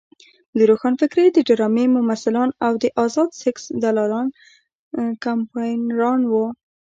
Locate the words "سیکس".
3.41-3.63